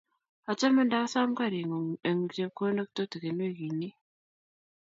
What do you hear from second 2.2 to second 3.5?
chepkondok tutikin